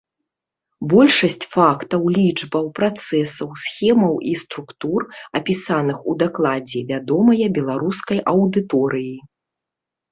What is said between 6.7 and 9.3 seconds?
вядомая беларускай аўдыторыі.